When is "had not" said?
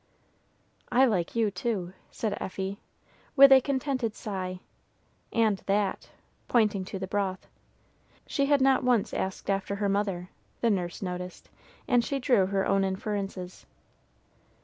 8.47-8.83